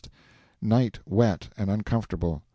Night 0.63 0.97
wet 1.05 1.49
and 1.55 1.69
uncomfortable. 1.69 2.41